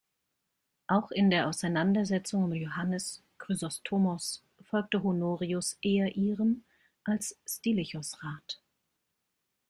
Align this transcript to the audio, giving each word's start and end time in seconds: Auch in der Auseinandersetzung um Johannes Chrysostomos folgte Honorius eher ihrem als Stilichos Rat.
Auch 0.87 1.11
in 1.11 1.29
der 1.29 1.47
Auseinandersetzung 1.47 2.43
um 2.45 2.53
Johannes 2.55 3.21
Chrysostomos 3.37 4.41
folgte 4.63 5.03
Honorius 5.03 5.77
eher 5.83 6.15
ihrem 6.15 6.63
als 7.03 7.37
Stilichos 7.47 8.17
Rat. 8.23 8.59